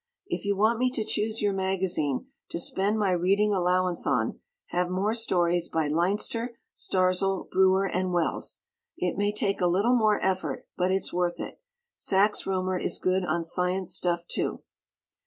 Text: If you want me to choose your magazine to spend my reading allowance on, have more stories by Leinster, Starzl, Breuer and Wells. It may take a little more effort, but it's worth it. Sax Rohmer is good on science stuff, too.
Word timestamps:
If 0.25 0.45
you 0.45 0.55
want 0.55 0.79
me 0.79 0.89
to 0.93 1.05
choose 1.05 1.43
your 1.43 1.53
magazine 1.53 2.25
to 2.49 2.57
spend 2.57 2.97
my 2.97 3.11
reading 3.11 3.53
allowance 3.53 4.07
on, 4.07 4.39
have 4.69 4.89
more 4.89 5.13
stories 5.13 5.69
by 5.69 5.89
Leinster, 5.89 6.57
Starzl, 6.73 7.49
Breuer 7.51 7.85
and 7.85 8.11
Wells. 8.11 8.61
It 8.97 9.15
may 9.15 9.31
take 9.31 9.61
a 9.61 9.67
little 9.67 9.93
more 9.95 10.19
effort, 10.25 10.65
but 10.75 10.89
it's 10.91 11.13
worth 11.13 11.39
it. 11.39 11.61
Sax 11.97 12.45
Rohmer 12.47 12.83
is 12.83 12.97
good 12.97 13.23
on 13.23 13.43
science 13.43 13.93
stuff, 13.93 14.25
too. 14.27 14.63